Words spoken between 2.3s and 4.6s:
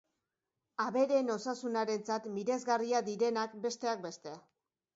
miresgarriak direnak, besteak beste.